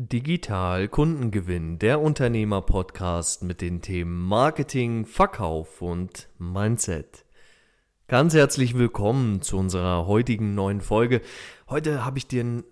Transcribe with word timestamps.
Digital 0.00 0.86
Kundengewinn, 0.86 1.80
der 1.80 2.00
Unternehmer-Podcast 2.00 3.42
mit 3.42 3.60
den 3.60 3.82
Themen 3.82 4.28
Marketing, 4.28 5.06
Verkauf 5.06 5.82
und 5.82 6.28
Mindset. 6.38 7.24
Ganz 8.06 8.32
herzlich 8.32 8.78
willkommen 8.78 9.42
zu 9.42 9.58
unserer 9.58 10.06
heutigen 10.06 10.54
neuen 10.54 10.82
Folge. 10.82 11.20
Heute 11.68 12.04
habe 12.04 12.16
ich 12.16 12.28
dir 12.28 12.44
ein, 12.44 12.64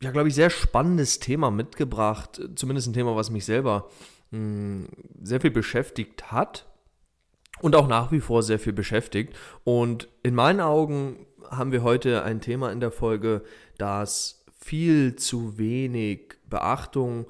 ja, 0.00 0.12
glaube 0.12 0.28
ich, 0.28 0.36
sehr 0.36 0.50
spannendes 0.50 1.18
Thema 1.18 1.50
mitgebracht. 1.50 2.40
Zumindest 2.54 2.86
ein 2.86 2.92
Thema, 2.92 3.16
was 3.16 3.30
mich 3.30 3.44
selber 3.44 3.88
mh, 4.30 4.38
hm, 4.38 4.88
sehr 5.20 5.40
viel 5.40 5.50
beschäftigt 5.50 6.30
hat 6.30 6.68
und 7.60 7.74
auch 7.74 7.88
nach 7.88 8.12
wie 8.12 8.20
vor 8.20 8.44
sehr 8.44 8.60
viel 8.60 8.72
beschäftigt. 8.72 9.34
Und 9.64 10.06
in 10.22 10.36
meinen 10.36 10.60
Augen 10.60 11.26
haben 11.50 11.72
wir 11.72 11.82
heute 11.82 12.22
ein 12.22 12.40
Thema 12.40 12.70
in 12.70 12.78
der 12.78 12.92
Folge, 12.92 13.42
das 13.78 14.44
viel 14.58 15.16
zu 15.16 15.56
wenig 15.56 16.34
Beachtung 16.48 17.26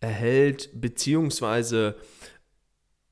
erhält, 0.00 0.70
beziehungsweise 0.80 1.96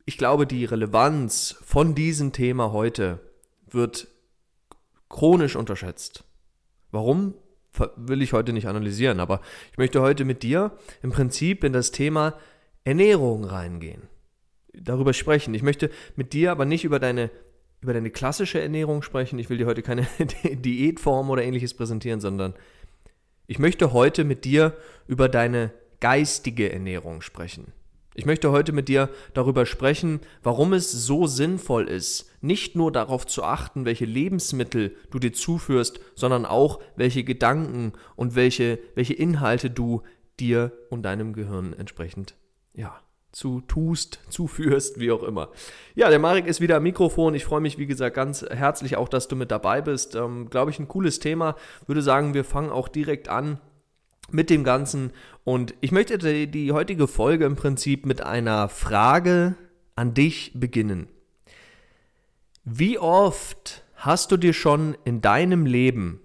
ich 0.05 0.19
glaube, 0.19 0.47
die 0.47 0.65
Relevanz 0.65 1.57
von 1.63 1.95
diesem 1.95 2.33
Thema 2.33 2.73
heute 2.73 3.21
wird 3.71 4.09
chronisch 5.09 5.55
unterschätzt. 5.57 6.25
Warum 6.91 7.35
will 7.97 8.21
ich 8.21 8.33
heute 8.33 8.53
nicht 8.53 8.67
analysieren, 8.67 9.21
aber 9.21 9.41
ich 9.71 9.79
möchte 9.79 10.03
heute 10.03 10.25
mit 10.25 10.43
dir 10.43 10.73
im 11.03 11.11
Prinzip 11.11 11.65
in 11.65 11.73
das 11.73 11.91
Thema 11.91 12.35
Ernährung 12.85 13.45
reingehen. 13.45 14.03
Darüber 14.75 15.13
sprechen. 15.13 15.55
Ich 15.55 15.63
möchte 15.63 15.91
mit 16.17 16.33
dir 16.33 16.51
aber 16.51 16.65
nicht 16.65 16.85
über 16.85 16.99
deine 16.99 17.31
über 17.81 17.95
deine 17.95 18.11
klassische 18.11 18.61
Ernährung 18.61 19.03
sprechen. 19.03 19.41
Ich 19.41 19.51
will 19.51 19.59
dir 19.59 19.67
heute 19.67 19.83
keine 19.83 20.07
Diätform 20.45 21.31
oder 21.31 21.43
ähnliches 21.43 21.75
präsentieren, 21.75 22.21
sondern 22.21 22.55
ich 23.47 23.59
möchte 23.59 23.93
heute 23.93 24.25
mit 24.25 24.45
dir 24.45 24.77
über 25.07 25.29
deine 25.29 25.73
geistige 26.01 26.73
Ernährung 26.73 27.23
sprechen. 27.23 27.73
Ich 28.15 28.27
möchte 28.27 28.51
heute 28.51 28.73
mit 28.73 28.89
dir 28.89 29.09
darüber 29.33 29.65
sprechen, 29.65 30.21
warum 30.43 30.75
es 30.75 30.93
so 30.93 31.27
sinnvoll 31.27 31.89
ist, 31.89 32.31
nicht 32.43 32.77
nur 32.77 32.93
darauf 32.93 33.27
zu 33.27 33.43
achten, 33.43 33.85
welche 33.87 34.05
Lebensmittel 34.05 34.97
du 35.11 35.19
dir 35.19 35.33
zuführst, 35.33 36.01
sondern 36.15 36.45
auch, 36.45 36.81
welche 36.97 37.25
Gedanken 37.25 37.93
und 38.17 38.35
welche, 38.35 38.79
welche 38.95 39.15
Inhalte 39.15 39.71
du 39.71 40.03
dir 40.39 40.73
und 40.91 41.05
deinem 41.05 41.33
Gehirn 41.33 41.73
entsprechend 41.73 42.35
ja, 42.75 43.01
zu 43.33 43.61
tust, 43.63 44.21
zuführst, 44.29 45.01
wie 45.01 45.11
auch 45.11 45.23
immer. 45.23 45.49
Ja, 45.95 46.09
der 46.11 46.19
Marek 46.19 46.47
ist 46.47 46.61
wieder 46.61 46.77
am 46.77 46.85
Mikrofon. 46.85 47.35
Ich 47.35 47.45
freue 47.45 47.61
mich, 47.61 47.79
wie 47.79 47.87
gesagt, 47.87 48.15
ganz 48.15 48.43
herzlich 48.43 48.97
auch, 48.97 49.09
dass 49.09 49.29
du 49.29 49.37
mit 49.37 49.51
dabei 49.51 49.81
bist. 49.81 50.15
Ähm, 50.15 50.49
Glaube 50.51 50.71
ich, 50.71 50.79
ein 50.79 50.89
cooles 50.89 51.19
Thema. 51.19 51.57
Würde 51.87 52.03
sagen, 52.03 52.35
wir 52.35 52.45
fangen 52.45 52.71
auch 52.71 52.89
direkt 52.89 53.29
an 53.29 53.59
mit 54.31 54.51
dem 54.51 54.65
Ganzen. 54.65 55.13
Und 55.45 55.75
ich 55.81 55.93
möchte 55.93 56.19
die, 56.19 56.51
die 56.51 56.73
heutige 56.73 57.09
Folge 57.09 57.45
im 57.45 57.57
Prinzip 57.57 58.07
mit 58.07 58.23
einer 58.23 58.69
Frage 58.69 59.57
an 59.97 60.15
dich 60.15 60.53
beginnen. 60.55 61.09
Wie 62.65 62.99
oft 62.99 63.85
hast 63.97 64.31
du 64.31 64.37
dir 64.37 64.53
schon 64.53 64.97
in 65.05 65.21
deinem 65.21 65.67
Leben 65.67 66.21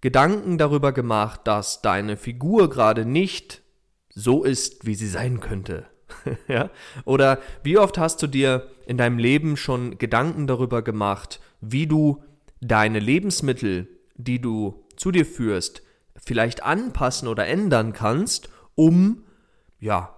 Gedanken 0.00 0.58
darüber 0.58 0.92
gemacht, 0.92 1.42
dass 1.44 1.80
deine 1.80 2.16
Figur 2.16 2.68
gerade 2.68 3.04
nicht 3.04 3.62
so 4.10 4.44
ist, 4.44 4.84
wie 4.84 4.94
sie 4.94 5.08
sein 5.08 5.40
könnte? 5.40 5.86
ja? 6.48 6.70
Oder 7.04 7.38
wie 7.62 7.78
oft 7.78 7.98
hast 7.98 8.22
du 8.22 8.26
dir 8.26 8.68
in 8.86 8.96
deinem 8.96 9.18
Leben 9.18 9.56
schon 9.56 9.98
Gedanken 9.98 10.46
darüber 10.46 10.82
gemacht, 10.82 11.40
wie 11.60 11.86
du 11.86 12.22
deine 12.60 12.98
Lebensmittel, 12.98 13.88
die 14.16 14.40
du 14.40 14.84
zu 14.96 15.10
dir 15.10 15.26
führst, 15.26 15.82
vielleicht 16.16 16.62
anpassen 16.62 17.28
oder 17.28 17.46
ändern 17.46 17.92
kannst, 17.92 18.48
um 18.74 19.24
ja, 19.80 20.16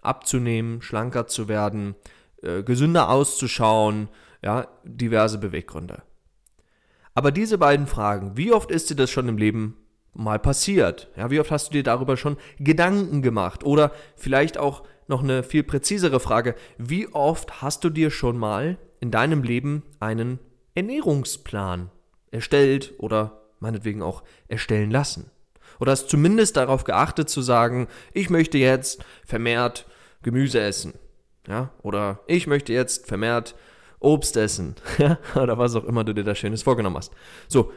abzunehmen, 0.00 0.82
schlanker 0.82 1.26
zu 1.26 1.48
werden, 1.48 1.94
äh, 2.42 2.62
gesünder 2.62 3.10
auszuschauen, 3.10 4.08
ja, 4.42 4.66
diverse 4.84 5.38
Beweggründe. 5.38 6.02
Aber 7.14 7.30
diese 7.30 7.58
beiden 7.58 7.86
Fragen, 7.86 8.36
wie 8.36 8.52
oft 8.52 8.70
ist 8.70 8.90
dir 8.90 8.96
das 8.96 9.10
schon 9.10 9.28
im 9.28 9.36
Leben 9.36 9.76
mal 10.14 10.38
passiert? 10.38 11.08
Ja, 11.16 11.30
wie 11.30 11.40
oft 11.40 11.50
hast 11.50 11.68
du 11.68 11.72
dir 11.72 11.82
darüber 11.82 12.16
schon 12.16 12.36
Gedanken 12.58 13.22
gemacht? 13.22 13.64
Oder 13.64 13.92
vielleicht 14.16 14.58
auch 14.58 14.82
noch 15.12 15.22
eine 15.22 15.44
viel 15.44 15.62
präzisere 15.62 16.18
Frage. 16.18 16.56
Wie 16.78 17.06
oft 17.08 17.62
hast 17.62 17.84
du 17.84 17.90
dir 17.90 18.10
schon 18.10 18.36
mal 18.36 18.78
in 18.98 19.12
deinem 19.12 19.42
Leben 19.42 19.84
einen 20.00 20.40
Ernährungsplan 20.74 21.90
erstellt 22.30 22.94
oder 22.98 23.42
meinetwegen 23.60 24.02
auch 24.02 24.24
erstellen 24.48 24.90
lassen? 24.90 25.30
Oder 25.78 25.92
hast 25.92 26.08
zumindest 26.08 26.56
darauf 26.56 26.84
geachtet 26.84 27.28
zu 27.28 27.42
sagen, 27.42 27.88
ich 28.12 28.30
möchte 28.30 28.58
jetzt 28.58 29.04
vermehrt 29.24 29.86
Gemüse 30.22 30.60
essen. 30.60 30.94
Ja? 31.46 31.70
Oder 31.82 32.20
ich 32.26 32.46
möchte 32.46 32.72
jetzt 32.72 33.06
vermehrt 33.06 33.54
Obst 34.00 34.36
essen. 34.36 34.76
oder 35.34 35.58
was 35.58 35.76
auch 35.76 35.84
immer 35.84 36.04
du 36.04 36.14
dir 36.14 36.24
da 36.24 36.34
Schönes 36.34 36.62
vorgenommen 36.62 36.96
hast. 36.96 37.12
So, 37.48 37.72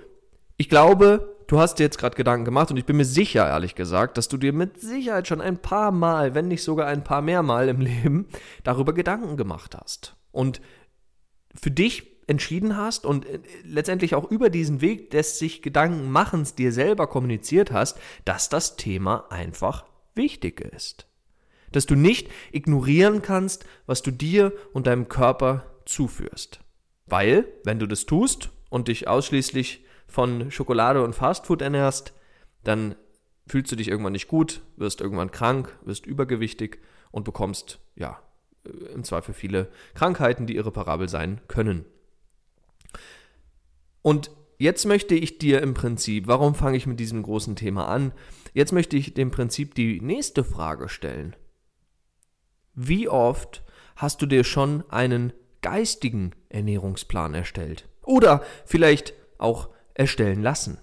ich 0.57 0.69
glaube, 0.69 1.35
du 1.47 1.59
hast 1.59 1.75
dir 1.75 1.83
jetzt 1.83 1.97
gerade 1.97 2.15
Gedanken 2.15 2.45
gemacht 2.45 2.71
und 2.71 2.77
ich 2.77 2.85
bin 2.85 2.97
mir 2.97 3.05
sicher, 3.05 3.47
ehrlich 3.47 3.75
gesagt, 3.75 4.17
dass 4.17 4.27
du 4.27 4.37
dir 4.37 4.53
mit 4.53 4.79
Sicherheit 4.79 5.27
schon 5.27 5.41
ein 5.41 5.57
paar 5.57 5.91
Mal, 5.91 6.33
wenn 6.35 6.47
nicht 6.47 6.63
sogar 6.63 6.87
ein 6.87 7.03
paar 7.03 7.21
mehr 7.21 7.43
Mal 7.43 7.69
im 7.69 7.81
Leben 7.81 8.27
darüber 8.63 8.93
Gedanken 8.93 9.37
gemacht 9.37 9.75
hast. 9.75 10.15
Und 10.31 10.61
für 11.53 11.71
dich 11.71 12.15
entschieden 12.27 12.75
hast 12.75 13.05
und 13.05 13.25
äh, 13.25 13.39
letztendlich 13.63 14.15
auch 14.15 14.29
über 14.29 14.49
diesen 14.49 14.81
Weg 14.81 15.11
des 15.11 15.39
sich 15.39 15.61
Gedanken 15.61 16.09
machens 16.09 16.55
dir 16.55 16.71
selber 16.71 17.07
kommuniziert 17.07 17.71
hast, 17.71 17.99
dass 18.25 18.49
das 18.49 18.77
Thema 18.77 19.25
einfach 19.29 19.85
wichtig 20.15 20.61
ist. 20.61 21.07
Dass 21.71 21.85
du 21.85 21.95
nicht 21.95 22.29
ignorieren 22.51 23.21
kannst, 23.21 23.65
was 23.85 24.01
du 24.01 24.11
dir 24.11 24.53
und 24.73 24.87
deinem 24.87 25.07
Körper 25.07 25.65
zuführst. 25.85 26.61
Weil, 27.05 27.47
wenn 27.63 27.79
du 27.79 27.85
das 27.85 28.05
tust 28.05 28.49
und 28.69 28.87
dich 28.87 29.07
ausschließlich 29.07 29.84
von 30.15 30.49
Schokolade 30.49 31.03
und 31.03 31.13
Fastfood 31.13 31.61
ernährst, 31.61 32.13
dann 32.63 32.95
fühlst 33.47 33.69
du 33.69 33.75
dich 33.75 33.89
irgendwann 33.89 34.13
nicht 34.13 34.29
gut, 34.29 34.61
wirst 34.77 35.01
irgendwann 35.01 35.29
krank, 35.29 35.77
wirst 35.83 36.05
übergewichtig 36.05 36.79
und 37.11 37.25
bekommst, 37.25 37.79
ja, 37.95 38.21
im 38.93 39.03
Zweifel 39.03 39.33
viele 39.33 39.67
Krankheiten, 39.93 40.47
die 40.47 40.55
irreparabel 40.55 41.09
sein 41.09 41.41
können. 41.49 41.83
Und 44.01 44.31
jetzt 44.57 44.85
möchte 44.85 45.15
ich 45.15 45.37
dir 45.37 45.61
im 45.61 45.73
Prinzip, 45.73 46.27
warum 46.27 46.55
fange 46.55 46.77
ich 46.77 46.87
mit 46.87 47.01
diesem 47.01 47.21
großen 47.21 47.57
Thema 47.57 47.89
an? 47.89 48.13
Jetzt 48.53 48.71
möchte 48.71 48.95
ich 48.95 49.13
dem 49.13 49.31
Prinzip 49.31 49.75
die 49.75 49.99
nächste 49.99 50.45
Frage 50.45 50.87
stellen. 50.87 51.35
Wie 52.73 53.09
oft 53.09 53.63
hast 53.97 54.21
du 54.21 54.27
dir 54.27 54.45
schon 54.45 54.89
einen 54.89 55.33
geistigen 55.61 56.31
Ernährungsplan 56.47 57.33
erstellt? 57.33 57.89
Oder 58.01 58.43
vielleicht 58.65 59.13
auch 59.37 59.74
erstellen 59.95 60.43
lassen? 60.43 60.77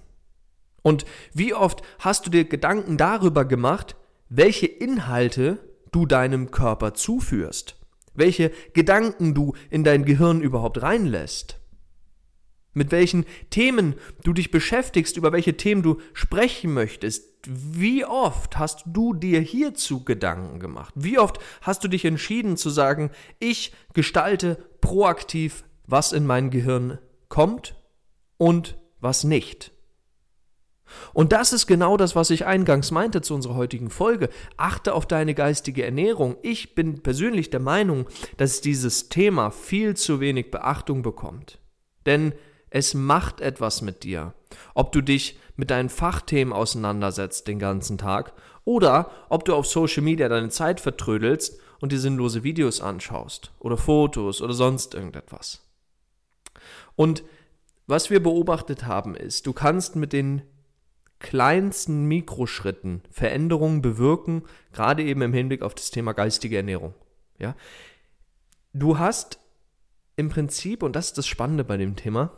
Und 0.82 1.04
wie 1.32 1.54
oft 1.54 1.82
hast 2.00 2.26
du 2.26 2.30
dir 2.30 2.44
Gedanken 2.44 2.96
darüber 2.96 3.44
gemacht, 3.44 3.96
welche 4.28 4.66
Inhalte 4.66 5.58
du 5.92 6.06
deinem 6.06 6.50
Körper 6.50 6.94
zuführst? 6.94 7.76
Welche 8.14 8.50
Gedanken 8.74 9.34
du 9.34 9.54
in 9.70 9.84
dein 9.84 10.04
Gehirn 10.04 10.42
überhaupt 10.42 10.82
reinlässt? 10.82 11.58
Mit 12.74 12.90
welchen 12.90 13.26
Themen 13.50 13.94
du 14.24 14.32
dich 14.32 14.50
beschäftigst, 14.50 15.16
über 15.16 15.32
welche 15.32 15.56
Themen 15.56 15.82
du 15.82 16.00
sprechen 16.14 16.72
möchtest? 16.72 17.30
Wie 17.46 18.04
oft 18.04 18.58
hast 18.58 18.84
du 18.86 19.12
dir 19.14 19.40
hierzu 19.40 20.04
Gedanken 20.04 20.58
gemacht? 20.58 20.94
Wie 20.96 21.18
oft 21.18 21.38
hast 21.60 21.84
du 21.84 21.88
dich 21.88 22.04
entschieden 22.04 22.56
zu 22.56 22.70
sagen, 22.70 23.10
ich 23.38 23.74
gestalte 23.92 24.64
proaktiv, 24.80 25.64
was 25.86 26.12
in 26.12 26.24
mein 26.24 26.50
Gehirn 26.50 26.98
kommt 27.28 27.76
und 28.38 28.78
was 29.02 29.24
nicht. 29.24 29.72
Und 31.12 31.32
das 31.32 31.52
ist 31.52 31.66
genau 31.66 31.96
das, 31.96 32.16
was 32.16 32.30
ich 32.30 32.46
eingangs 32.46 32.90
meinte 32.90 33.22
zu 33.22 33.34
unserer 33.34 33.54
heutigen 33.54 33.90
Folge. 33.90 34.28
Achte 34.56 34.94
auf 34.94 35.06
deine 35.06 35.34
geistige 35.34 35.84
Ernährung. 35.84 36.37
Ich 36.43 36.75
bin 36.75 37.02
persönlich 37.02 37.50
der 37.50 37.60
Meinung, 37.60 38.06
dass 38.37 38.60
dieses 38.60 39.08
Thema 39.08 39.50
viel 39.50 39.96
zu 39.96 40.20
wenig 40.20 40.50
Beachtung 40.50 41.02
bekommt. 41.02 41.58
Denn 42.06 42.32
es 42.70 42.94
macht 42.94 43.40
etwas 43.40 43.82
mit 43.82 44.02
dir. 44.02 44.34
Ob 44.75 44.93
du 44.93 45.00
dich 45.00 45.38
mit 45.56 45.70
deinen 45.70 45.88
Fachthemen 45.88 46.52
auseinandersetzt 46.52 47.46
den 47.49 47.58
ganzen 47.58 47.99
Tag 47.99 48.32
oder 48.64 49.10
ob 49.28 49.44
du 49.44 49.54
auf 49.54 49.66
Social 49.66 50.02
Media 50.02 50.28
deine 50.28 50.49
Zeit 50.49 50.81
vertrödelst 50.81 51.58
und 51.81 51.93
dir 51.93 51.99
sinnlose 51.99 52.43
Videos 52.44 52.81
anschaust 52.81 53.52
oder 53.58 53.76
Fotos 53.76 54.40
oder 54.40 54.54
sonst 54.54 54.94
irgendetwas. 54.94 55.66
Und 56.96 57.25
was 57.87 58.11
wir 58.11 58.23
beobachtet 58.23 58.87
haben 58.87 59.14
ist, 59.14 59.46
du 59.46 59.52
kannst 59.52 59.96
mit 59.96 60.12
den 60.12 60.43
kleinsten 61.19 62.05
Mikroschritten 62.05 63.02
Veränderungen 63.11 63.81
bewirken, 63.81 64.43
gerade 64.73 65.02
eben 65.02 65.23
im 65.23 65.32
Hinblick 65.32 65.62
auf 65.62 65.75
das 65.75 65.90
Thema 65.90 66.12
geistige 66.12 66.56
Ernährung. 66.56 66.94
Ja? 67.38 67.55
Du 68.73 68.99
hast 68.99 69.38
im 70.17 70.29
Prinzip, 70.29 70.82
und 70.82 70.96
das 70.96 71.06
ist 71.06 71.19
das 71.19 71.26
Spannende 71.26 71.64
bei 71.64 71.76
dem 71.76 71.96
Thema, 71.96 72.32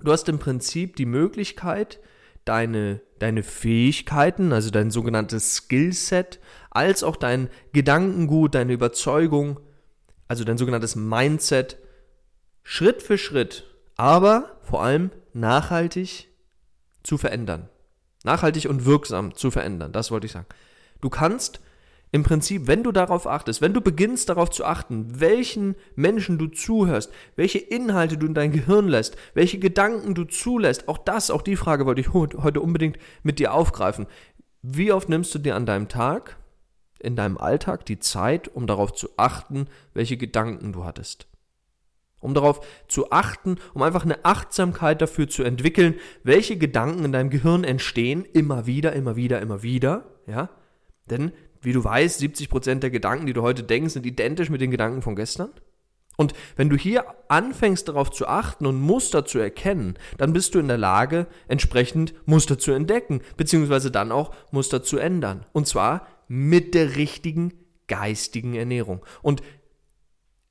du 0.00 0.12
hast 0.12 0.28
im 0.28 0.38
Prinzip 0.38 0.96
die 0.96 1.06
Möglichkeit, 1.06 2.00
deine, 2.44 3.00
deine 3.18 3.42
Fähigkeiten, 3.42 4.52
also 4.52 4.70
dein 4.70 4.90
sogenanntes 4.90 5.56
Skillset, 5.56 6.38
als 6.70 7.02
auch 7.02 7.16
dein 7.16 7.50
Gedankengut, 7.72 8.54
deine 8.54 8.72
Überzeugung, 8.72 9.60
also 10.28 10.44
dein 10.44 10.58
sogenanntes 10.58 10.96
Mindset, 10.96 11.78
Schritt 12.62 13.02
für 13.02 13.18
Schritt, 13.18 13.64
aber 13.96 14.58
vor 14.62 14.82
allem 14.82 15.10
nachhaltig 15.32 16.28
zu 17.02 17.18
verändern. 17.18 17.68
Nachhaltig 18.24 18.68
und 18.68 18.84
wirksam 18.84 19.34
zu 19.34 19.50
verändern, 19.50 19.92
das 19.92 20.10
wollte 20.10 20.26
ich 20.26 20.32
sagen. 20.32 20.46
Du 21.00 21.10
kannst 21.10 21.60
im 22.12 22.22
Prinzip, 22.22 22.66
wenn 22.66 22.82
du 22.82 22.92
darauf 22.92 23.26
achtest, 23.26 23.60
wenn 23.60 23.74
du 23.74 23.80
beginnst 23.80 24.28
darauf 24.28 24.50
zu 24.50 24.64
achten, 24.64 25.20
welchen 25.20 25.74
Menschen 25.96 26.38
du 26.38 26.46
zuhörst, 26.46 27.12
welche 27.34 27.58
Inhalte 27.58 28.16
du 28.16 28.26
in 28.26 28.34
dein 28.34 28.52
Gehirn 28.52 28.88
lässt, 28.88 29.16
welche 29.34 29.58
Gedanken 29.58 30.14
du 30.14 30.24
zulässt, 30.24 30.88
auch 30.88 30.98
das, 30.98 31.30
auch 31.30 31.42
die 31.42 31.56
Frage 31.56 31.84
wollte 31.84 32.00
ich 32.00 32.12
heute 32.12 32.60
unbedingt 32.60 32.98
mit 33.22 33.38
dir 33.38 33.52
aufgreifen. 33.52 34.06
Wie 34.62 34.92
oft 34.92 35.08
nimmst 35.08 35.34
du 35.34 35.38
dir 35.38 35.56
an 35.56 35.66
deinem 35.66 35.88
Tag, 35.88 36.38
in 36.98 37.16
deinem 37.16 37.38
Alltag 37.38 37.84
die 37.84 37.98
Zeit, 37.98 38.48
um 38.48 38.66
darauf 38.66 38.94
zu 38.94 39.10
achten, 39.16 39.66
welche 39.92 40.16
Gedanken 40.16 40.72
du 40.72 40.84
hattest? 40.84 41.26
Um 42.26 42.34
darauf 42.34 42.60
zu 42.88 43.12
achten, 43.12 43.56
um 43.72 43.82
einfach 43.82 44.04
eine 44.04 44.24
Achtsamkeit 44.24 45.00
dafür 45.00 45.28
zu 45.28 45.44
entwickeln, 45.44 45.94
welche 46.24 46.58
Gedanken 46.58 47.04
in 47.04 47.12
deinem 47.12 47.30
Gehirn 47.30 47.64
entstehen, 47.64 48.24
immer 48.32 48.66
wieder, 48.66 48.92
immer 48.92 49.16
wieder, 49.16 49.40
immer 49.40 49.62
wieder, 49.62 50.04
ja? 50.26 50.50
Denn 51.08 51.32
wie 51.60 51.72
du 51.72 51.82
weißt, 51.82 52.20
70% 52.20 52.80
der 52.80 52.90
Gedanken, 52.90 53.26
die 53.26 53.32
du 53.32 53.42
heute 53.42 53.62
denkst, 53.62 53.94
sind 53.94 54.06
identisch 54.06 54.50
mit 54.50 54.60
den 54.60 54.70
Gedanken 54.70 55.02
von 55.02 55.16
gestern. 55.16 55.50
Und 56.16 56.32
wenn 56.56 56.70
du 56.70 56.76
hier 56.76 57.04
anfängst 57.28 57.88
darauf 57.88 58.10
zu 58.10 58.26
achten 58.26 58.66
und 58.66 58.80
Muster 58.80 59.24
zu 59.24 59.38
erkennen, 59.38 59.94
dann 60.16 60.32
bist 60.32 60.54
du 60.54 60.58
in 60.58 60.68
der 60.68 60.78
Lage, 60.78 61.26
entsprechend 61.46 62.14
Muster 62.26 62.58
zu 62.58 62.72
entdecken, 62.72 63.20
beziehungsweise 63.36 63.90
dann 63.90 64.12
auch 64.12 64.34
Muster 64.50 64.82
zu 64.82 64.98
ändern. 64.98 65.46
Und 65.52 65.66
zwar 65.66 66.06
mit 66.26 66.74
der 66.74 66.96
richtigen 66.96 67.52
geistigen 67.86 68.54
Ernährung. 68.54 69.04
Und 69.22 69.42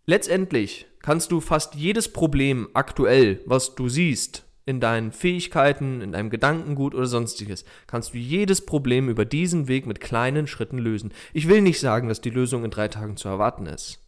letztendlich 0.05 0.87
kannst 1.05 1.31
du 1.31 1.39
fast 1.39 1.75
jedes 1.75 2.11
Problem 2.11 2.67
aktuell, 2.73 3.39
was 3.45 3.75
du 3.75 3.89
siehst, 3.89 4.43
in 4.65 4.79
deinen 4.79 5.11
Fähigkeiten, 5.11 6.01
in 6.01 6.11
deinem 6.11 6.31
Gedankengut 6.31 6.95
oder 6.95 7.05
sonstiges, 7.05 7.63
kannst 7.85 8.15
du 8.15 8.17
jedes 8.17 8.65
Problem 8.65 9.07
über 9.07 9.23
diesen 9.23 9.67
Weg 9.67 9.85
mit 9.85 9.99
kleinen 9.99 10.47
Schritten 10.47 10.79
lösen. 10.79 11.13
Ich 11.31 11.47
will 11.47 11.61
nicht 11.61 11.79
sagen, 11.79 12.07
dass 12.07 12.21
die 12.21 12.31
Lösung 12.31 12.65
in 12.65 12.71
drei 12.71 12.87
Tagen 12.87 13.17
zu 13.17 13.27
erwarten 13.27 13.67
ist. 13.67 13.99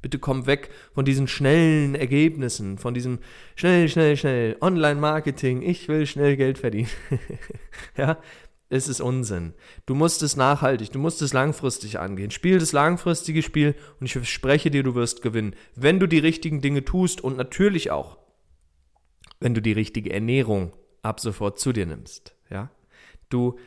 Bitte 0.00 0.20
komm 0.20 0.46
weg 0.46 0.70
von 0.94 1.04
diesen 1.04 1.26
schnellen 1.26 1.96
Ergebnissen, 1.96 2.78
von 2.78 2.94
diesem 2.94 3.18
schnell, 3.56 3.88
schnell, 3.88 4.16
schnell 4.16 4.56
Online-Marketing. 4.60 5.60
Ich 5.60 5.88
will 5.88 6.06
schnell 6.06 6.36
Geld 6.36 6.58
verdienen. 6.58 6.88
ja, 7.96 8.16
es 8.70 8.88
ist 8.88 9.00
Unsinn. 9.00 9.52
Du 9.84 9.94
musst 9.94 10.22
es 10.22 10.36
nachhaltig, 10.36 10.92
du 10.92 10.98
musst 10.98 11.20
es 11.20 11.32
langfristig 11.32 11.98
angehen. 11.98 12.30
Spiel 12.30 12.58
das 12.58 12.72
langfristige 12.72 13.42
Spiel 13.42 13.74
und 13.98 14.06
ich 14.06 14.12
verspreche 14.12 14.70
dir, 14.70 14.82
du 14.82 14.94
wirst 14.94 15.20
gewinnen, 15.20 15.54
wenn 15.74 16.00
du 16.00 16.06
die 16.06 16.18
richtigen 16.18 16.62
Dinge 16.62 16.84
tust 16.84 17.20
und 17.20 17.36
natürlich 17.36 17.90
auch 17.90 18.20
wenn 19.40 19.54
du 19.54 19.62
die 19.62 19.72
richtige 19.72 20.12
Ernährung 20.12 20.72
ab 21.02 21.18
sofort 21.20 21.58
zu 21.58 21.72
dir 21.72 21.86
nimmst. 21.86 22.34
Ja? 22.50 22.70
Du 23.30 23.58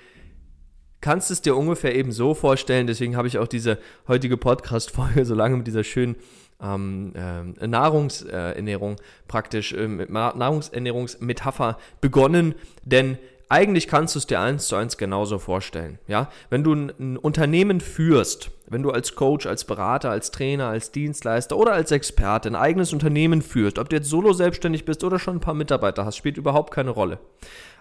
kannst 1.02 1.32
es 1.32 1.42
dir 1.42 1.58
ungefähr 1.58 1.96
eben 1.96 2.12
so 2.12 2.34
vorstellen, 2.34 2.88
deswegen 2.88 3.18
habe 3.18 3.28
ich 3.28 3.40
auch 3.40 3.48
diese 3.48 3.80
heutige 4.08 4.38
Podcast-Folge 4.38 5.26
so 5.26 5.36
lange 5.36 5.58
mit 5.58 5.68
dieser 5.68 5.84
schönen 5.84 6.16
ähm, 6.62 7.14
äh, 7.16 7.68
Nahrungsernährung 7.68 8.98
praktisch, 9.28 9.74
äh, 9.74 9.88
mit 9.88 10.10
Nahrungsernährungsmetapher 10.10 11.78
begonnen, 12.00 12.56
denn 12.86 13.18
eigentlich 13.50 13.88
kannst 13.88 14.16
du 14.16 14.20
es 14.20 14.28
dir 14.28 14.40
eins 14.40 14.68
zu 14.68 14.76
eins 14.76 14.98
genauso 14.98 15.40
vorstellen. 15.40 16.00
Ja? 16.08 16.30
Wenn 16.50 16.64
du 16.64 16.74
ein, 16.74 16.92
ein 17.00 17.18
Unternehmen 17.18 17.82
führst, 17.82 18.52
wenn 18.74 18.84
du 18.84 18.92
als 18.92 19.16
Coach, 19.16 19.46
als 19.46 19.64
Berater, 19.64 20.10
als 20.10 20.32
Trainer, 20.32 20.68
als 20.68 20.92
Dienstleister 20.92 21.58
oder 21.58 21.74
als 21.74 21.92
Experte 21.92 22.50
ein 22.50 22.56
eigenes 22.56 22.92
Unternehmen 22.94 23.42
führst, 23.42 23.80
ob 23.80 23.90
du 23.90 23.96
jetzt 23.96 24.10
solo 24.10 24.34
selbstständig 24.34 24.86
bist 24.86 25.04
oder 25.04 25.20
schon 25.20 25.38
ein 25.38 25.42
paar 25.42 25.54
Mitarbeiter 25.54 26.06
hast, 26.06 26.18
spielt 26.18 26.38
überhaupt 26.38 26.74
keine 26.74 26.90
Rolle. 26.90 27.20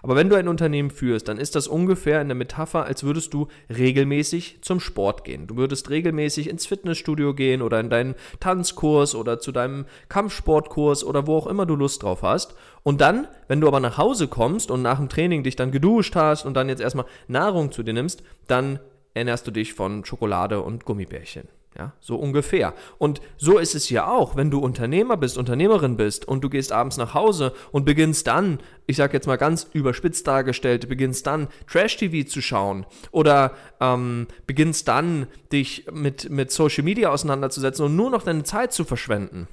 Aber 0.03 0.17
wenn 0.17 0.29
du 0.29 0.35
ein 0.35 0.49
Unternehmen 0.49 0.89
führst, 0.89 1.29
dann 1.29 1.37
ist 1.37 1.55
das 1.55 1.67
ungefähr 1.67 2.21
in 2.21 2.27
der 2.27 2.35
Metapher, 2.35 2.85
als 2.85 3.03
würdest 3.03 3.33
du 3.33 3.47
regelmäßig 3.69 4.59
zum 4.61 4.81
Sport 4.81 5.23
gehen. 5.23 5.47
Du 5.47 5.55
würdest 5.55 5.89
regelmäßig 5.89 6.49
ins 6.49 6.65
Fitnessstudio 6.65 7.33
gehen 7.33 7.61
oder 7.61 7.79
in 7.79 7.89
deinen 7.89 8.15
Tanzkurs 8.41 9.15
oder 9.15 9.39
zu 9.39 9.53
deinem 9.53 9.85
Kampfsportkurs 10.09 11.05
oder 11.05 11.25
wo 11.25 11.37
auch 11.37 11.47
immer 11.47 11.65
du 11.65 11.75
Lust 11.75 12.03
drauf 12.03 12.21
hast. 12.21 12.53
Und 12.83 12.99
dann, 12.99 13.27
wenn 13.47 13.61
du 13.61 13.67
aber 13.67 13.79
nach 13.79 13.97
Hause 13.97 14.27
kommst 14.27 14.71
und 14.71 14.81
nach 14.81 14.97
dem 14.97 15.07
Training 15.07 15.43
dich 15.43 15.55
dann 15.55 15.71
geduscht 15.71 16.17
hast 16.17 16.45
und 16.45 16.53
dann 16.53 16.67
jetzt 16.67 16.81
erstmal 16.81 17.05
Nahrung 17.29 17.71
zu 17.71 17.81
dir 17.81 17.93
nimmst, 17.93 18.23
dann 18.47 18.79
ernährst 19.13 19.47
du 19.47 19.51
dich 19.51 19.73
von 19.73 20.05
Schokolade 20.05 20.61
und 20.61 20.85
Gummibärchen. 20.85 21.47
Ja, 21.77 21.93
so 21.99 22.17
ungefähr. 22.17 22.75
Und 22.99 23.19
so 23.37 23.57
ist 23.57 23.73
es 23.73 23.89
ja 23.89 24.07
auch, 24.07 24.35
wenn 24.35 24.51
du 24.51 24.59
Unternehmer 24.59 25.17
bist, 25.17 25.39
Unternehmerin 25.39 25.97
bist 25.97 26.27
und 26.27 26.43
du 26.43 26.49
gehst 26.49 26.71
abends 26.71 26.97
nach 26.97 27.15
Hause 27.15 27.51
und 27.71 27.83
beginnst 27.83 28.27
dann, 28.27 28.59
ich 28.85 28.97
sag 28.97 29.11
jetzt 29.11 29.25
mal 29.25 29.37
ganz 29.37 29.67
überspitzt 29.73 30.27
dargestellt, 30.27 30.87
beginnst 30.87 31.25
dann 31.25 31.47
Trash-TV 31.67 32.29
zu 32.29 32.41
schauen 32.41 32.85
oder 33.09 33.53
ähm, 33.79 34.27
beginnst 34.45 34.87
dann 34.87 35.25
dich 35.51 35.87
mit, 35.91 36.29
mit 36.29 36.51
Social 36.51 36.83
Media 36.83 37.09
auseinanderzusetzen 37.09 37.85
und 37.85 37.95
nur 37.95 38.11
noch 38.11 38.21
deine 38.21 38.43
Zeit 38.43 38.71
zu 38.71 38.85
verschwenden. 38.85 39.47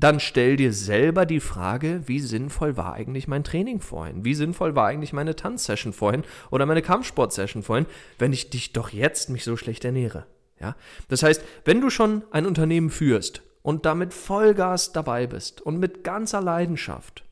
Dann 0.00 0.20
stell 0.20 0.54
dir 0.54 0.72
selber 0.72 1.26
die 1.26 1.40
Frage, 1.40 2.02
wie 2.06 2.20
sinnvoll 2.20 2.76
war 2.76 2.92
eigentlich 2.92 3.26
mein 3.26 3.42
Training 3.42 3.80
vorhin? 3.80 4.24
Wie 4.24 4.34
sinnvoll 4.34 4.76
war 4.76 4.86
eigentlich 4.86 5.12
meine 5.12 5.34
Tanzsession 5.34 5.92
vorhin 5.92 6.22
oder 6.52 6.66
meine 6.66 6.82
Kampfsportsession 6.82 7.64
vorhin, 7.64 7.86
wenn 8.16 8.32
ich 8.32 8.48
dich 8.48 8.72
doch 8.72 8.90
jetzt 8.90 9.28
mich 9.28 9.42
so 9.42 9.56
schlecht 9.56 9.84
ernähre? 9.84 10.26
Ja? 10.60 10.76
Das 11.08 11.24
heißt, 11.24 11.42
wenn 11.64 11.80
du 11.80 11.90
schon 11.90 12.22
ein 12.30 12.46
Unternehmen 12.46 12.90
führst 12.90 13.42
und 13.62 13.86
damit 13.86 14.14
Vollgas 14.14 14.92
dabei 14.92 15.26
bist 15.26 15.62
und 15.62 15.80
mit 15.80 16.04
ganzer 16.04 16.40
Leidenschaft 16.40 17.24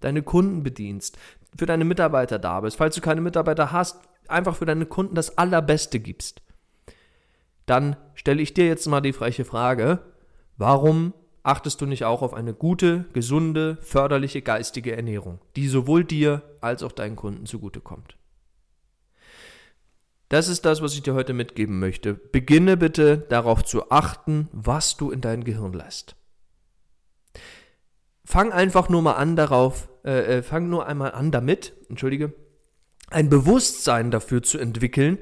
deine 0.00 0.22
Kunden 0.22 0.62
bedienst, 0.62 1.18
für 1.58 1.66
deine 1.66 1.84
Mitarbeiter 1.84 2.38
da 2.38 2.60
bist, 2.60 2.78
falls 2.78 2.94
du 2.94 3.02
keine 3.02 3.20
Mitarbeiter 3.20 3.70
hast, 3.70 4.00
einfach 4.28 4.56
für 4.56 4.66
deine 4.66 4.86
Kunden 4.86 5.14
das 5.14 5.36
Allerbeste 5.36 6.00
gibst, 6.00 6.40
dann 7.66 7.96
stelle 8.14 8.40
ich 8.40 8.54
dir 8.54 8.66
jetzt 8.66 8.86
mal 8.86 9.02
die 9.02 9.12
freche 9.12 9.44
Frage, 9.44 9.98
warum 10.56 11.12
achtest 11.46 11.80
du 11.80 11.86
nicht 11.86 12.04
auch 12.04 12.22
auf 12.22 12.34
eine 12.34 12.54
gute, 12.54 13.06
gesunde, 13.12 13.78
förderliche 13.80 14.42
geistige 14.42 14.96
Ernährung, 14.96 15.40
die 15.54 15.68
sowohl 15.68 16.04
dir 16.04 16.42
als 16.60 16.82
auch 16.82 16.92
deinen 16.92 17.16
Kunden 17.16 17.46
zugutekommt? 17.46 18.16
Das 20.28 20.48
ist 20.48 20.64
das, 20.64 20.82
was 20.82 20.94
ich 20.94 21.02
dir 21.02 21.14
heute 21.14 21.32
mitgeben 21.32 21.78
möchte. 21.78 22.14
Beginne 22.14 22.76
bitte 22.76 23.18
darauf 23.18 23.64
zu 23.64 23.90
achten, 23.90 24.48
was 24.52 24.96
du 24.96 25.12
in 25.12 25.20
dein 25.20 25.44
Gehirn 25.44 25.72
lässt. 25.72 26.16
Fang 28.24 28.50
einfach 28.52 28.88
nur 28.88 29.02
mal 29.02 29.12
an 29.12 29.36
darauf, 29.36 29.88
äh, 30.04 30.38
äh, 30.38 30.42
fang 30.42 30.68
nur 30.68 30.86
einmal 30.86 31.12
an 31.12 31.30
damit, 31.30 31.74
entschuldige, 31.88 32.34
ein 33.08 33.30
Bewusstsein 33.30 34.10
dafür 34.10 34.42
zu 34.42 34.58
entwickeln, 34.58 35.18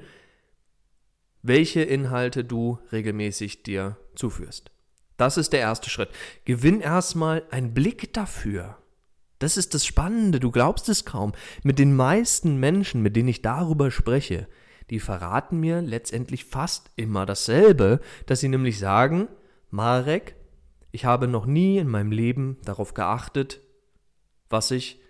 welche 1.42 1.82
Inhalte 1.82 2.44
du 2.44 2.78
regelmäßig 2.90 3.62
dir 3.62 3.98
zuführst. 4.14 4.70
Das 5.16 5.36
ist 5.36 5.52
der 5.52 5.60
erste 5.60 5.90
Schritt. 5.90 6.10
Gewinn 6.44 6.80
erstmal 6.80 7.44
einen 7.50 7.74
Blick 7.74 8.12
dafür. 8.12 8.78
Das 9.38 9.56
ist 9.56 9.74
das 9.74 9.84
Spannende, 9.84 10.40
du 10.40 10.50
glaubst 10.50 10.88
es 10.88 11.04
kaum. 11.04 11.32
Mit 11.62 11.78
den 11.78 11.94
meisten 11.94 12.56
Menschen, 12.58 13.02
mit 13.02 13.14
denen 13.16 13.28
ich 13.28 13.42
darüber 13.42 13.90
spreche, 13.90 14.48
die 14.90 15.00
verraten 15.00 15.60
mir 15.60 15.82
letztendlich 15.82 16.44
fast 16.44 16.90
immer 16.96 17.26
dasselbe, 17.26 18.00
dass 18.26 18.40
sie 18.40 18.48
nämlich 18.48 18.78
sagen, 18.78 19.28
Marek, 19.70 20.36
ich 20.92 21.04
habe 21.04 21.26
noch 21.26 21.46
nie 21.46 21.78
in 21.78 21.88
meinem 21.88 22.12
Leben 22.12 22.58
darauf 22.64 22.94
geachtet, 22.94 23.60
was 24.48 24.70
ich, 24.70 25.00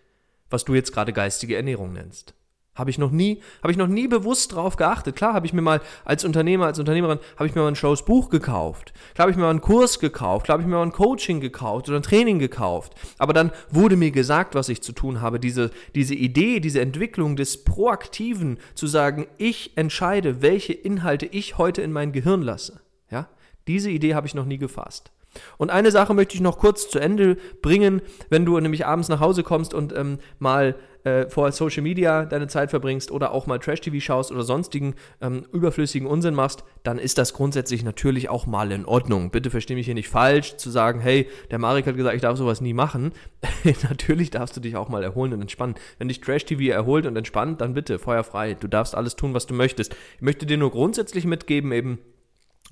was 0.49 0.65
du 0.65 0.75
jetzt 0.75 0.93
gerade 0.93 1.13
geistige 1.13 1.57
Ernährung 1.57 1.93
nennst. 1.93 2.35
Habe 2.75 2.91
ich 2.91 2.99
noch 2.99 3.13
nie, 3.13 3.41
habe 3.63 3.71
ich 3.71 3.79
noch 3.79 3.87
nie 3.87 4.09
bewusst 4.09 4.53
drauf 4.53 4.75
geachtet. 4.77 5.15
Klar, 5.15 5.33
habe 5.33 5.47
ich 5.47 5.53
mir 5.53 5.63
mal 5.63 5.81
als 6.05 6.25
Unternehmer, 6.25 6.67
als 6.67 6.81
Unternehmerin, 6.81 7.21
habe 7.37 7.47
ich 7.47 7.55
mir 7.55 7.63
mal 7.63 7.69
ein 7.69 7.77
schlaues 7.77 8.05
Buch 8.05 8.31
gekauft. 8.31 8.93
Klar, 9.15 9.25
habe 9.25 9.31
ich 9.31 9.37
mir 9.37 9.45
mal 9.45 9.51
einen 9.51 9.61
Kurs 9.61 10.01
gekauft. 10.01 10.47
Klar, 10.47 10.55
habe 10.55 10.63
ich 10.63 10.69
mir 10.69 10.75
mal 10.75 10.83
ein 10.83 10.93
Coaching 10.93 11.41
gekauft 11.41 11.89
oder 11.89 11.99
ein 11.99 12.03
Training 12.03 12.41
gekauft. 12.41 12.95
Aber 13.19 13.33
dann 13.33 13.53
wurde 13.71 13.97
mir 13.97 14.11
gesagt, 14.11 14.57
was 14.57 14.69
ich 14.69 14.83
zu 14.83 14.93
tun 14.93 15.21
habe. 15.21 15.39
Diese, 15.39 15.71
diese 15.95 16.17
Idee, 16.17 16.59
diese 16.59 16.81
Entwicklung 16.81 17.37
des 17.37 17.63
Proaktiven, 17.63 18.59
zu 18.75 18.89
sagen, 18.89 19.29
ich 19.39 19.77
entscheide, 19.77 20.43
welche 20.43 20.73
Inhalte 20.73 21.27
ich 21.27 21.59
heute 21.59 21.81
in 21.81 21.93
mein 21.93 22.11
Gehirn 22.11 22.43
lasse. 22.43 22.81
Ja, 23.09 23.29
diese 23.69 23.91
Idee 23.91 24.17
habe 24.17 24.27
ich 24.27 24.35
noch 24.35 24.47
nie 24.47 24.59
gefasst. 24.59 25.13
Und 25.59 25.71
eine 25.71 25.91
Sache 25.91 26.15
möchte 26.15 26.35
ich 26.35 26.41
noch 26.41 26.59
kurz 26.59 26.89
zu 26.89 26.99
Ende 26.99 27.37
bringen, 27.63 28.03
wenn 28.31 28.45
du 28.45 28.59
nämlich 28.59 28.87
abends 28.87 29.09
nach 29.09 29.21
Hause 29.21 29.43
kommst 29.43 29.75
und 29.75 29.97
ähm, 29.97 30.19
mal 30.39 30.77
äh, 31.05 31.29
vor 31.29 31.53
Social 31.53 31.83
Media 31.83 32.25
deine 32.25 32.49
Zeit 32.49 32.71
verbringst 32.71 33.11
oder 33.11 33.33
auch 33.33 33.47
mal 33.47 33.59
Trash-TV 33.59 34.01
schaust 34.01 34.33
oder 34.33 34.43
sonstigen 34.43 34.95
ähm, 35.21 35.45
überflüssigen 35.53 36.09
Unsinn 36.09 36.35
machst, 36.35 36.65
dann 36.83 36.99
ist 36.99 37.19
das 37.19 37.35
grundsätzlich 37.35 37.85
natürlich 37.85 38.31
auch 38.31 38.47
mal 38.47 38.73
in 38.73 38.87
Ordnung. 38.87 39.31
Bitte 39.31 39.51
verstehe 39.51 39.77
mich 39.77 39.85
hier 39.85 39.95
nicht 39.95 40.09
falsch, 40.09 40.57
zu 40.57 40.71
sagen, 40.71 41.01
hey, 41.01 41.29
der 41.51 41.59
Marek 41.59 41.87
hat 41.87 41.97
gesagt, 41.97 42.17
ich 42.17 42.23
darf 42.23 42.39
sowas 42.39 42.61
nie 42.61 42.73
machen. 42.73 43.13
natürlich 43.89 44.31
darfst 44.31 44.57
du 44.57 44.61
dich 44.61 44.77
auch 44.77 44.89
mal 44.89 45.03
erholen 45.03 45.35
und 45.35 45.43
entspannen. 45.43 45.77
Wenn 45.99 46.09
dich 46.09 46.21
Trash-TV 46.21 46.73
erholt 46.73 47.07
und 47.07 47.17
entspannt, 47.17 47.61
dann 47.61 47.75
bitte, 47.75 47.99
feuerfrei. 47.99 48.55
Du 48.55 48.67
darfst 48.67 48.95
alles 48.95 49.15
tun, 49.17 49.35
was 49.35 49.47
du 49.47 49.55
möchtest. 49.55 49.95
Ich 50.17 50.23
möchte 50.23 50.47
dir 50.47 50.57
nur 50.57 50.71
grundsätzlich 50.71 51.27
mitgeben, 51.27 51.73
eben, 51.73 51.99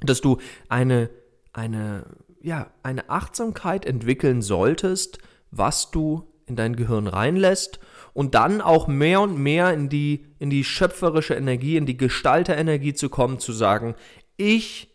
dass 0.03 0.21
du 0.21 0.39
eine, 0.69 1.11
eine, 1.53 2.07
ja, 2.43 2.71
eine 2.83 3.09
Achtsamkeit 3.09 3.87
entwickeln 3.87 4.43
solltest, 4.43 5.19
was 5.51 5.91
du 5.91 6.29
in 6.47 6.57
dein 6.57 6.77
Gehirn 6.77 7.07
reinlässt 7.07 7.79
und 8.13 8.35
dann 8.35 8.61
auch 8.61 8.89
mehr 8.89 9.21
und 9.21 9.39
mehr 9.39 9.73
in 9.73 9.89
die, 9.89 10.27
in 10.39 10.51
die 10.51 10.65
schöpferische 10.65 11.35
Energie, 11.35 11.77
in 11.77 11.87
die 11.87 11.97
Gestalterenergie 11.97 12.95
zu 12.95 13.09
kommen, 13.09 13.39
zu 13.39 13.53
sagen, 13.53 13.95
ich 14.37 14.89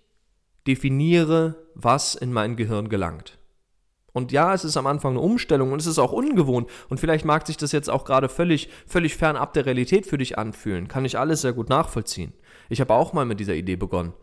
definiere, 0.67 1.55
was 1.73 2.15
in 2.15 2.33
mein 2.33 2.57
Gehirn 2.57 2.89
gelangt. 2.89 3.37
Und 4.11 4.31
ja, 4.31 4.53
es 4.53 4.65
ist 4.65 4.77
am 4.77 4.87
Anfang 4.87 5.11
eine 5.11 5.21
Umstellung 5.21 5.71
und 5.71 5.79
es 5.79 5.85
ist 5.85 5.99
auch 5.99 6.11
ungewohnt. 6.11 6.69
Und 6.89 6.99
vielleicht 6.99 7.23
mag 7.23 7.45
sich 7.45 7.55
das 7.55 7.71
jetzt 7.71 7.89
auch 7.89 8.03
gerade 8.03 8.29
völlig, 8.29 8.67
völlig 8.87 9.15
fernab 9.15 9.53
der 9.53 9.67
Realität 9.67 10.07
für 10.07 10.17
dich 10.17 10.37
anfühlen. 10.39 10.87
Kann 10.87 11.05
ich 11.05 11.19
alles 11.19 11.41
sehr 11.41 11.53
gut 11.53 11.69
nachvollziehen. 11.69 12.33
Ich 12.67 12.81
habe 12.81 12.95
auch 12.95 13.13
mal 13.13 13.25
mit 13.25 13.39
dieser 13.39 13.53
Idee 13.53 13.75
begonnen. 13.75 14.13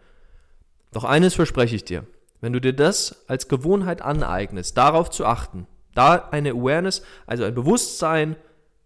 Doch 0.92 1.04
eines 1.04 1.34
verspreche 1.34 1.76
ich 1.76 1.84
dir. 1.84 2.06
Wenn 2.44 2.52
du 2.52 2.60
dir 2.60 2.74
das 2.74 3.24
als 3.26 3.48
Gewohnheit 3.48 4.02
aneignest, 4.02 4.76
darauf 4.76 5.08
zu 5.08 5.24
achten, 5.24 5.66
da 5.94 6.28
eine 6.30 6.50
Awareness, 6.50 7.02
also 7.26 7.42
ein 7.42 7.54
Bewusstsein 7.54 8.36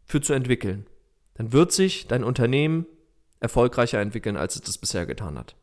für 0.05 0.21
zu 0.21 0.33
entwickeln, 0.33 0.87
dann 1.35 1.53
wird 1.53 1.73
sich 1.73 2.07
dein 2.07 2.23
Unternehmen 2.23 2.87
erfolgreicher 3.41 4.01
entwickeln, 4.01 4.37
als 4.37 4.55
es 4.55 4.63
das 4.63 4.79
bisher 4.79 5.07
getan 5.07 5.37
hat. 5.37 5.57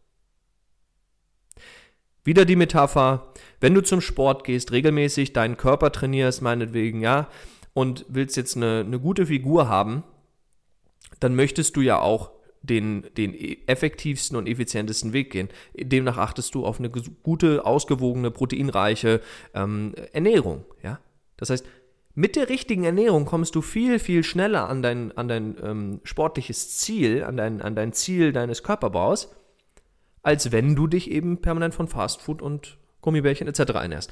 Wieder 2.26 2.44
die 2.44 2.58
Metapher, 2.58 3.32
wenn 3.62 3.74
du 3.74 3.82
zum 3.82 4.02
Sport 4.02 4.44
gehst, 4.44 4.74
regelmäßig 4.74 5.32
deinen 5.32 5.56
Körper 5.56 5.94
trainierst, 5.94 6.42
meinetwegen, 6.42 7.00
ja, 7.00 7.30
und 7.72 8.06
willst 8.10 8.36
jetzt 8.36 8.58
eine, 8.58 8.82
eine 8.86 9.00
gute 9.00 9.28
Figur 9.28 9.70
haben, 9.70 10.04
dann 11.22 11.34
möchtest 11.34 11.78
du 11.78 11.82
ja 11.82 11.98
auch 12.00 12.32
den, 12.66 13.06
den 13.18 13.34
effektivsten 13.68 14.38
und 14.38 14.48
effizientesten 14.48 15.14
Weg 15.14 15.32
gehen. 15.32 15.50
Demnach 15.76 16.18
achtest 16.18 16.56
du 16.56 16.66
auf 16.66 16.80
eine 16.80 16.90
gute, 16.90 17.66
ausgewogene, 17.66 18.32
proteinreiche 18.32 19.22
ähm, 19.54 19.94
Ernährung. 20.14 20.66
Ja? 20.84 21.00
Das 21.38 21.50
heißt, 21.50 21.66
mit 22.14 22.38
der 22.38 22.48
richtigen 22.48 22.86
Ernährung 22.86 23.26
kommst 23.26 23.56
du 23.56 23.62
viel, 23.62 24.00
viel 24.00 24.24
schneller 24.24 24.70
an 24.70 24.82
dein, 24.82 25.16
an 25.18 25.28
dein 25.28 25.58
ähm, 25.62 26.00
sportliches 26.04 26.78
Ziel, 26.78 27.24
an 27.24 27.36
dein, 27.36 27.62
an 27.62 27.76
dein 27.76 27.92
Ziel 27.92 28.32
deines 28.32 28.64
Körperbaus, 28.64 29.36
als 30.24 30.52
wenn 30.52 30.76
du 30.76 30.88
dich 30.88 31.12
eben 31.12 31.42
permanent 31.42 31.76
von 31.76 31.88
Fastfood 31.88 32.42
und 32.42 32.78
Gummibärchen 33.02 33.48
etc. 33.48 33.60
ernährst. 33.74 34.12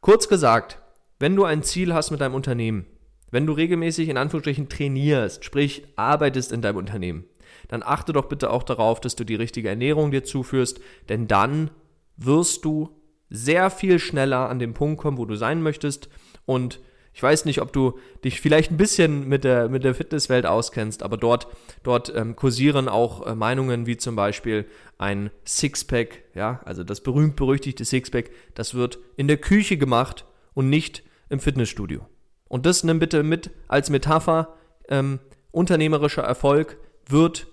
Kurz 0.00 0.28
gesagt, 0.28 0.82
wenn 1.18 1.34
du 1.34 1.44
ein 1.44 1.62
Ziel 1.62 1.94
hast 1.94 2.10
mit 2.10 2.20
deinem 2.20 2.34
Unternehmen, 2.34 2.86
wenn 3.30 3.46
du 3.46 3.54
regelmäßig 3.54 4.10
in 4.10 4.18
Anführungsstrichen 4.18 4.68
trainierst, 4.68 5.44
sprich 5.44 5.84
arbeitest 5.96 6.52
in 6.52 6.60
deinem 6.60 6.76
Unternehmen, 6.76 7.24
dann 7.72 7.82
achte 7.82 8.12
doch 8.12 8.26
bitte 8.26 8.50
auch 8.50 8.64
darauf, 8.64 9.00
dass 9.00 9.16
du 9.16 9.24
die 9.24 9.34
richtige 9.34 9.70
Ernährung 9.70 10.10
dir 10.10 10.24
zuführst, 10.24 10.78
denn 11.08 11.26
dann 11.26 11.70
wirst 12.18 12.66
du 12.66 13.00
sehr 13.30 13.70
viel 13.70 13.98
schneller 13.98 14.50
an 14.50 14.58
den 14.58 14.74
Punkt 14.74 15.00
kommen, 15.00 15.16
wo 15.16 15.24
du 15.24 15.36
sein 15.36 15.62
möchtest. 15.62 16.10
Und 16.44 16.80
ich 17.14 17.22
weiß 17.22 17.46
nicht, 17.46 17.62
ob 17.62 17.72
du 17.72 17.98
dich 18.24 18.42
vielleicht 18.42 18.72
ein 18.72 18.76
bisschen 18.76 19.26
mit 19.26 19.42
der, 19.44 19.70
mit 19.70 19.84
der 19.84 19.94
Fitnesswelt 19.94 20.44
auskennst, 20.44 21.02
aber 21.02 21.16
dort, 21.16 21.46
dort 21.82 22.14
ähm, 22.14 22.36
kursieren 22.36 22.90
auch 22.90 23.26
äh, 23.26 23.34
Meinungen 23.34 23.86
wie 23.86 23.96
zum 23.96 24.16
Beispiel 24.16 24.66
ein 24.98 25.30
Sixpack, 25.46 26.24
ja, 26.34 26.60
also 26.66 26.84
das 26.84 27.00
berühmt-berüchtigte 27.00 27.86
Sixpack, 27.86 28.32
das 28.52 28.74
wird 28.74 28.98
in 29.16 29.28
der 29.28 29.38
Küche 29.38 29.78
gemacht 29.78 30.26
und 30.52 30.68
nicht 30.68 31.04
im 31.30 31.40
Fitnessstudio. 31.40 32.06
Und 32.48 32.66
das 32.66 32.84
nimm 32.84 32.98
bitte 32.98 33.22
mit 33.22 33.50
als 33.66 33.88
Metapher. 33.88 34.56
Ähm, 34.90 35.20
unternehmerischer 35.52 36.22
Erfolg 36.22 36.76
wird 37.08 37.46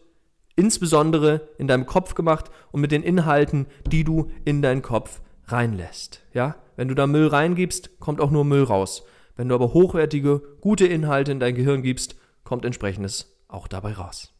insbesondere 0.60 1.48
in 1.58 1.68
deinem 1.68 1.86
Kopf 1.86 2.16
gemacht 2.16 2.51
und 2.72 2.82
mit 2.82 2.92
den 2.92 3.01
Inhalten, 3.01 3.66
die 3.88 4.04
du 4.04 4.30
in 4.44 4.62
deinen 4.62 4.82
Kopf 4.82 5.22
reinlässt. 5.46 6.22
Ja? 6.34 6.58
Wenn 6.75 6.89
du 6.89 6.96
da 6.96 7.08
Müll 7.08 7.28
reingibst, 7.28 8.00
kommt 8.00 8.20
auch 8.20 8.30
nur 8.30 8.44
Müll 8.44 8.63
raus. 8.63 9.04
Wenn 9.38 9.48
du 9.48 9.56
aber 9.56 9.74
hochwertige, 9.74 10.42
gute 10.60 10.86
Inhalte 10.86 11.32
in 11.32 11.39
dein 11.39 11.56
Gehirn 11.56 11.82
gibst, 11.82 12.18
kommt 12.44 12.66
entsprechendes 12.66 13.38
auch 13.48 13.70
dabei 13.70 13.94
raus. 13.94 14.34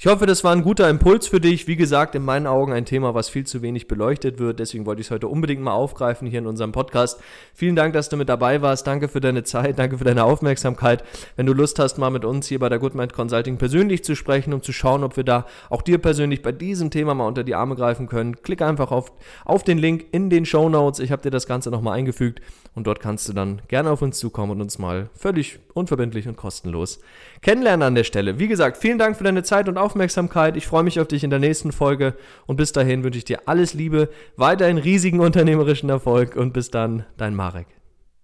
Ich 0.00 0.06
hoffe, 0.06 0.26
das 0.26 0.44
war 0.44 0.52
ein 0.52 0.62
guter 0.62 0.88
Impuls 0.88 1.26
für 1.26 1.40
dich. 1.40 1.66
Wie 1.66 1.74
gesagt, 1.74 2.14
in 2.14 2.24
meinen 2.24 2.46
Augen 2.46 2.72
ein 2.72 2.84
Thema, 2.84 3.14
was 3.14 3.28
viel 3.28 3.44
zu 3.44 3.62
wenig 3.62 3.88
beleuchtet 3.88 4.38
wird. 4.38 4.60
Deswegen 4.60 4.86
wollte 4.86 5.00
ich 5.00 5.08
es 5.08 5.10
heute 5.10 5.26
unbedingt 5.26 5.60
mal 5.60 5.72
aufgreifen 5.72 6.28
hier 6.28 6.38
in 6.38 6.46
unserem 6.46 6.70
Podcast. 6.70 7.20
Vielen 7.52 7.74
Dank, 7.74 7.94
dass 7.94 8.08
du 8.08 8.16
mit 8.16 8.28
dabei 8.28 8.62
warst. 8.62 8.86
Danke 8.86 9.08
für 9.08 9.18
deine 9.18 9.42
Zeit. 9.42 9.80
Danke 9.80 9.98
für 9.98 10.04
deine 10.04 10.22
Aufmerksamkeit. 10.22 11.02
Wenn 11.34 11.46
du 11.46 11.52
Lust 11.52 11.80
hast, 11.80 11.98
mal 11.98 12.10
mit 12.10 12.24
uns 12.24 12.46
hier 12.46 12.60
bei 12.60 12.68
der 12.68 12.78
Goodmind 12.78 13.12
Consulting 13.12 13.56
persönlich 13.56 14.04
zu 14.04 14.14
sprechen, 14.14 14.52
um 14.52 14.62
zu 14.62 14.72
schauen, 14.72 15.02
ob 15.02 15.16
wir 15.16 15.24
da 15.24 15.46
auch 15.68 15.82
dir 15.82 15.98
persönlich 15.98 16.42
bei 16.42 16.52
diesem 16.52 16.92
Thema 16.92 17.14
mal 17.14 17.26
unter 17.26 17.42
die 17.42 17.56
Arme 17.56 17.74
greifen 17.74 18.06
können, 18.06 18.40
klick 18.40 18.62
einfach 18.62 18.92
auf, 18.92 19.10
auf 19.44 19.64
den 19.64 19.78
Link 19.78 20.06
in 20.12 20.30
den 20.30 20.46
Show 20.46 20.68
Notes. 20.68 21.00
Ich 21.00 21.10
habe 21.10 21.22
dir 21.22 21.30
das 21.32 21.48
Ganze 21.48 21.72
nochmal 21.72 21.98
eingefügt 21.98 22.40
und 22.76 22.86
dort 22.86 23.00
kannst 23.00 23.28
du 23.28 23.32
dann 23.32 23.62
gerne 23.66 23.90
auf 23.90 24.00
uns 24.00 24.20
zukommen 24.20 24.52
und 24.52 24.60
uns 24.60 24.78
mal 24.78 25.10
völlig 25.12 25.58
unverbindlich 25.74 26.28
und 26.28 26.36
kostenlos 26.36 27.00
kennenlernen 27.40 27.86
an 27.86 27.94
der 27.94 28.04
Stelle. 28.04 28.38
Wie 28.38 28.48
gesagt, 28.48 28.76
vielen 28.76 28.98
Dank 28.98 29.16
für 29.16 29.24
deine 29.24 29.42
Zeit 29.42 29.47
und 29.68 29.76
Aufmerksamkeit. 29.78 30.08
Aufmerksamkeit. 30.08 30.56
Ich 30.56 30.66
freue 30.66 30.82
mich 30.82 31.00
auf 31.00 31.08
dich 31.08 31.24
in 31.24 31.30
der 31.30 31.38
nächsten 31.38 31.72
Folge 31.72 32.14
und 32.46 32.56
bis 32.56 32.72
dahin 32.72 33.04
wünsche 33.04 33.18
ich 33.18 33.24
dir 33.24 33.40
alles 33.46 33.74
Liebe, 33.74 34.08
weiterhin 34.36 34.78
riesigen 34.78 35.20
unternehmerischen 35.20 35.90
Erfolg 35.90 36.36
und 36.36 36.52
bis 36.52 36.70
dann, 36.70 37.04
dein 37.16 37.34
Marek. 37.34 37.77